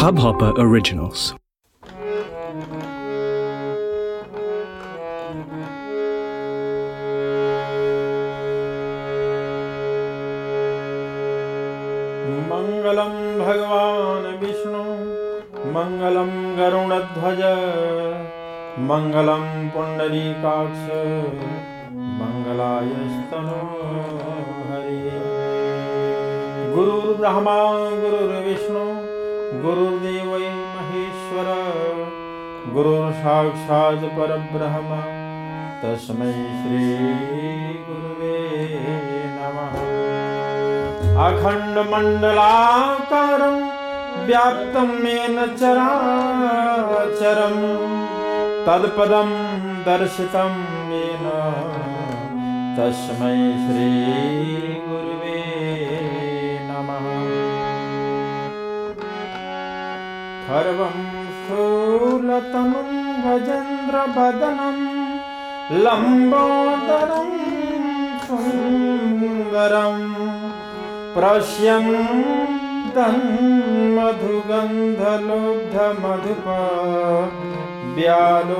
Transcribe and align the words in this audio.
Hubhopper 0.00 0.52
Originals. 0.64 1.34
मङ्गलं 12.50 13.16
भगवान् 13.40 14.28
विष्णु 14.42 14.84
मङ्गलं 15.76 16.30
गरुडध्वज 16.60 17.42
मङ्गलं 18.90 19.44
पुण्डरीकाक्ष 19.74 20.86
मङ्गलायस्तनो 22.20 23.60
हरि 24.70 25.02
गुरुर्ब्रह्मा 26.76 27.58
गुरुर्विष्णु 28.04 28.86
गुरुर्देवै 29.52 30.50
महेश्वर, 30.50 31.48
गुरुर्साक्षात् 32.72 33.96
परब्रह्म। 33.96 35.02
तस्मै 35.82 36.32
श्रीगुरुवे 36.32 38.38
नमः। 39.24 39.76
अखण्डमण्डलाकारं 41.26 43.56
व्याप्तं 44.26 45.06
येन 45.06 45.56
चराचरं, 45.56 47.56
तत्पदं 48.66 49.28
दर्शितं 49.82 50.52
येन। 50.90 51.26
तस्मै 52.78 53.52
श्रीगुरुवे 53.52 55.38
सर्वं 60.48 60.94
स्थूलतमं 61.38 62.90
गजेन्द्रवदनं 63.24 64.78
लम्बोदरं 65.84 67.32
सुन्दरम् 68.28 70.06
प्रश्यन्तं 71.16 73.18
मधुगन्धलुब्धमधुप 73.96 76.46
व्यालोलगण्डस्थलम् 77.98 78.56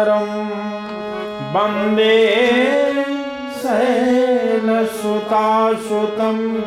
सिन्दूरशोभाकरम् 0.00 1.52
वंदे 1.54 2.16
शैलसुतासुतं 3.60 4.78